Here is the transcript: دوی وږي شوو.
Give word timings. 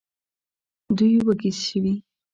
دوی 0.97 1.15
وږي 1.25 1.51
شوو. 1.63 1.93